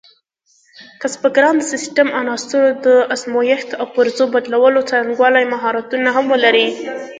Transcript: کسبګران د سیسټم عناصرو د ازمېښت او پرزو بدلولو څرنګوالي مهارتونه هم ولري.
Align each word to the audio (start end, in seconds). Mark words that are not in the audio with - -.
کسبګران 1.01 1.55
د 1.59 1.63
سیسټم 1.71 2.07
عناصرو 2.19 2.67
د 2.85 2.87
ازمېښت 3.13 3.69
او 3.79 3.85
پرزو 3.95 4.25
بدلولو 4.33 4.87
څرنګوالي 4.89 5.43
مهارتونه 5.53 6.09
هم 6.15 6.25
ولري. 6.33 6.67